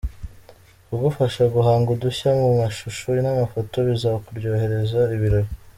[0.87, 5.49] Kugufasha guhanga udushya mu mashusho n’amafoto bizakuryohereza ibirori.